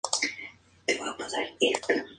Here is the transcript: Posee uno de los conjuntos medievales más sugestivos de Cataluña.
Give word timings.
Posee 0.03 0.29
uno 0.33 0.83
de 0.87 0.93
los 0.95 0.97
conjuntos 0.97 0.97
medievales 1.15 1.19
más 1.19 1.31
sugestivos 1.31 1.73
de 1.73 1.81
Cataluña. 1.81 2.09